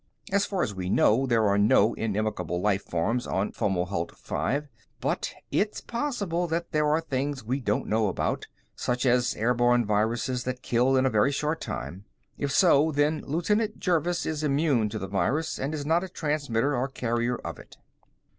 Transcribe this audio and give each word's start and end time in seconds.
As 0.31 0.47
far 0.47 0.63
as 0.63 0.73
we 0.73 0.89
know, 0.89 1.27
there 1.27 1.47
are 1.47 1.59
no 1.59 1.93
inimical 1.93 2.59
life 2.59 2.83
forms 2.83 3.27
on 3.27 3.51
Fomalhaut 3.51 4.11
V 4.17 4.67
but 4.99 5.31
it's 5.51 5.79
possible 5.79 6.47
that 6.47 6.71
there 6.71 6.87
are 6.87 6.99
things 7.01 7.43
we 7.43 7.59
don't 7.59 7.85
know 7.85 8.07
about, 8.07 8.47
such 8.75 9.05
as 9.05 9.35
airborne 9.35 9.85
viruses 9.85 10.43
that 10.45 10.63
kill 10.63 10.97
in 10.97 11.05
a 11.05 11.09
very 11.11 11.31
short 11.31 11.61
time. 11.61 12.05
If 12.35 12.51
so, 12.51 12.91
then 12.91 13.21
Lieutenant 13.27 13.77
Jervis 13.79 14.25
is 14.25 14.41
immune 14.43 14.89
to 14.89 14.97
the 14.97 15.07
virus 15.07 15.59
and 15.59 15.71
is 15.71 15.85
not 15.85 16.03
a 16.03 16.09
transmitter 16.09 16.75
or 16.75 16.87
carrier 16.87 17.35
of 17.35 17.59
it. 17.59 17.77